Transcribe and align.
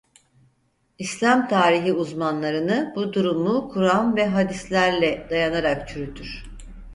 İslam 0.99 1.47
tarihi 1.47 1.93
uzmanlarını 1.93 2.93
bu 2.95 3.13
durumu 3.13 3.69
Kur'an 3.69 4.15
ve 4.15 4.25
hadislerle 4.27 5.27
dayanarak 5.29 5.87
çürütür. 5.87 6.45